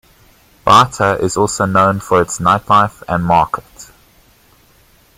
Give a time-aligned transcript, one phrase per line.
[0.65, 3.91] Bata is also known for its nightlife and market.